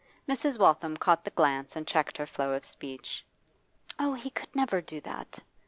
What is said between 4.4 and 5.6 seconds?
never do that!